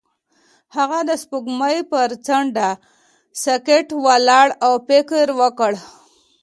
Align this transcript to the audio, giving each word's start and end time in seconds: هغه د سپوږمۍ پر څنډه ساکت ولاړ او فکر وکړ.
هغه 0.77 0.99
د 1.09 1.11
سپوږمۍ 1.23 1.77
پر 1.91 2.09
څنډه 2.25 2.69
ساکت 3.43 3.87
ولاړ 4.05 4.47
او 4.65 4.73
فکر 4.87 5.25
وکړ. 5.41 5.71